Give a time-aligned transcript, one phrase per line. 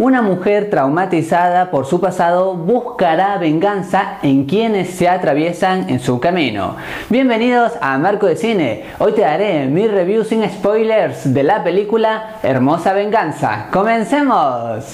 [0.00, 6.76] Una mujer traumatizada por su pasado buscará venganza en quienes se atraviesan en su camino.
[7.08, 8.84] Bienvenidos a Marco de Cine.
[9.00, 13.66] Hoy te daré mi review sin spoilers de la película Hermosa Venganza.
[13.72, 14.84] ¡Comencemos!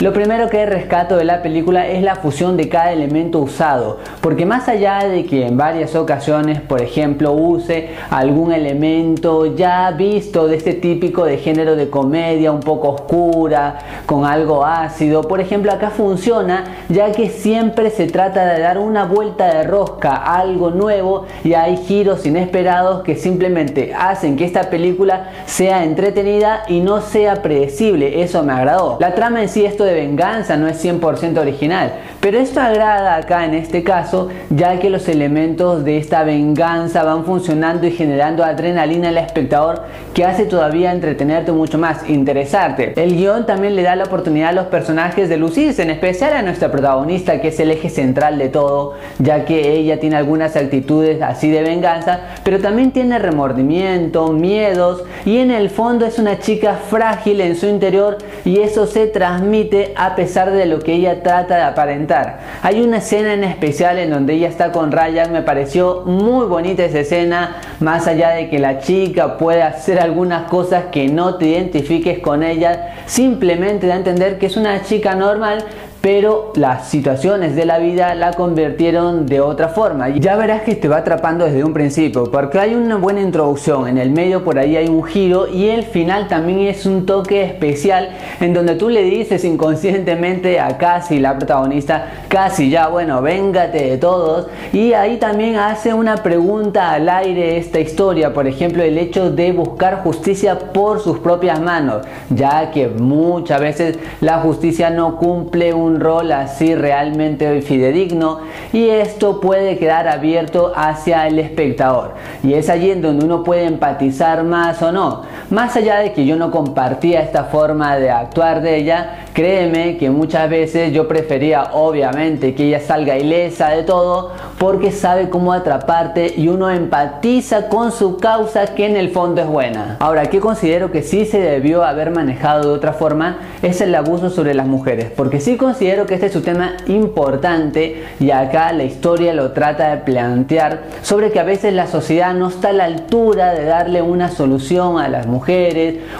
[0.00, 4.44] Lo primero que rescato de la película es la fusión de cada elemento usado, porque
[4.44, 10.56] más allá de que en varias ocasiones, por ejemplo, use algún elemento ya visto de
[10.56, 15.90] este típico de género de comedia un poco oscura, con algo ácido, por ejemplo, acá
[15.90, 21.54] funciona ya que siempre se trata de dar una vuelta de rosca, algo nuevo y
[21.54, 28.22] hay giros inesperados que simplemente hacen que esta película sea entretenida y no sea predecible,
[28.22, 28.98] eso me agradó.
[29.04, 33.44] La trama en sí, esto de venganza, no es 100% original, pero esto agrada acá
[33.44, 39.10] en este caso, ya que los elementos de esta venganza van funcionando y generando adrenalina
[39.10, 39.82] al espectador
[40.14, 42.94] que hace todavía entretenerte mucho más, interesarte.
[42.96, 46.40] El guion también le da la oportunidad a los personajes de lucirse, en especial a
[46.40, 51.20] nuestra protagonista que es el eje central de todo, ya que ella tiene algunas actitudes
[51.20, 56.78] así de venganza, pero también tiene remordimiento, miedos y en el fondo es una chica
[56.88, 61.56] frágil en su interior y eso se transmite a pesar de lo que ella trata
[61.56, 62.40] de aparentar.
[62.62, 66.84] Hay una escena en especial en donde ella está con Ryan, me pareció muy bonita
[66.84, 71.46] esa escena, más allá de que la chica puede hacer algunas cosas que no te
[71.46, 75.64] identifiques con ella, simplemente da a entender que es una chica normal,
[76.04, 80.10] pero las situaciones de la vida la convirtieron de otra forma.
[80.10, 83.96] Ya verás que te va atrapando desde un principio, porque hay una buena introducción, en
[83.96, 88.10] el medio por ahí hay un giro y el final también es un toque especial
[88.38, 93.96] en donde tú le dices inconscientemente a Casi, la protagonista, Casi ya bueno, véngate de
[93.96, 94.48] todos.
[94.74, 99.52] Y ahí también hace una pregunta al aire esta historia, por ejemplo, el hecho de
[99.52, 105.93] buscar justicia por sus propias manos, ya que muchas veces la justicia no cumple un
[106.00, 108.40] rol así realmente fidedigno
[108.72, 112.14] y esto puede quedar abierto hacia el espectador.
[112.42, 116.26] Y es allí en donde uno puede empatizar más o no más allá de que
[116.26, 121.70] yo no compartía esta forma de actuar de ella créeme que muchas veces yo prefería
[121.72, 127.90] obviamente que ella salga ilesa de todo porque sabe cómo atraparte y uno empatiza con
[127.90, 129.96] su causa que en el fondo es buena.
[129.98, 134.30] Ahora que considero que sí se debió haber manejado de otra forma es el abuso
[134.30, 138.84] sobre las mujeres porque sí considero que este es un tema importante y acá la
[138.84, 142.84] historia lo trata de plantear sobre que a veces la sociedad no está a la
[142.84, 145.26] altura de darle una solución a las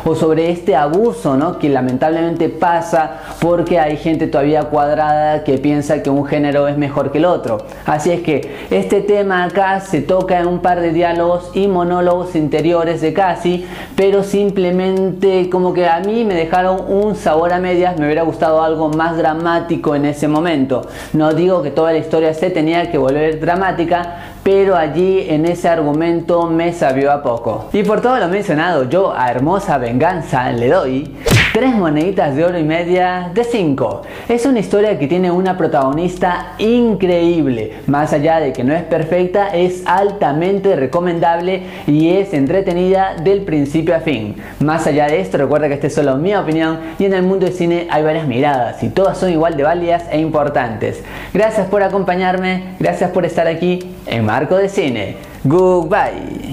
[0.04, 1.58] o sobre este abuso ¿no?
[1.58, 7.10] que lamentablemente pasa porque hay gente todavía cuadrada que piensa que un género es mejor
[7.10, 7.58] que el otro.
[7.86, 12.34] Así es que este tema acá se toca en un par de diálogos y monólogos
[12.36, 17.98] interiores de Casi, pero simplemente como que a mí me dejaron un sabor a medias,
[17.98, 20.86] me hubiera gustado algo más dramático en ese momento.
[21.12, 25.68] No digo que toda la historia se tenía que volver dramática, pero allí en ese
[25.68, 27.70] argumento me sabió a poco.
[27.72, 31.16] Y por todo lo mencionado, yo a Hermosa Venganza le doy
[31.54, 34.02] Tres moneditas de oro y media de 5.
[34.28, 37.74] Es una historia que tiene una protagonista increíble.
[37.86, 43.94] Más allá de que no es perfecta, es altamente recomendable y es entretenida del principio
[43.94, 44.34] a fin.
[44.58, 47.46] Más allá de esto, recuerda que esta es solo mi opinión y en el mundo
[47.46, 51.04] del cine hay varias miradas y todas son igual de válidas e importantes.
[51.32, 55.16] Gracias por acompañarme, gracias por estar aquí en Marco de Cine.
[55.44, 56.44] Goodbye.